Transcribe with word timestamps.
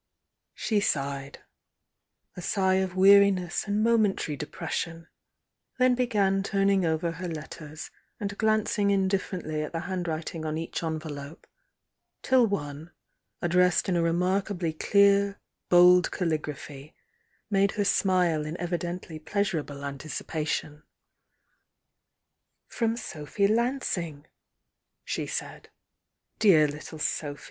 "She 0.65 0.79
sighed,— 0.79 1.41
a 2.35 2.41
sigh 2.41 2.77
of 2.81 2.95
weariness 2.95 3.65
and 3.67 3.83
momentary 3.83 4.35
depression, 4.35 5.07
then 5.77 5.93
began 5.93 6.41
turning 6.41 6.83
over 6.83 7.11
her 7.11 7.27
letters 7.27 7.91
and 8.19 8.35
glancing 8.35 8.89
indifferently 8.89 9.61
at 9.61 9.73
the 9.73 9.81
handwriting 9.81 10.43
on 10.43 10.57
each 10.57 10.81
envelope, 10.81 11.45
till 12.23 12.47
one, 12.47 12.89
addressed 13.43 13.87
in 13.89 13.95
a 13.95 14.01
remarkably 14.01 14.73
clear, 14.73 15.39
bold 15.69 16.09
caligraphy, 16.09 16.95
made 17.51 17.73
her 17.73 17.85
smile 17.85 18.43
in 18.43 18.57
evidently 18.59 19.19
pleas 19.19 19.51
urable 19.53 19.85
anticipation. 19.85 20.81
"From 22.65 22.97
Sophy 22.97 23.45
Lansing," 23.47 24.25
she 25.05 25.27
said. 25.27 25.69
"Dear 26.39 26.67
little 26.67 26.97
Sophy! 26.97 27.39